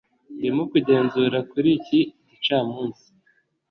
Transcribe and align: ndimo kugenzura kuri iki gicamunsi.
ndimo 0.37 0.63
kugenzura 0.71 1.37
kuri 1.51 1.69
iki 1.77 1.99
gicamunsi. 2.29 3.05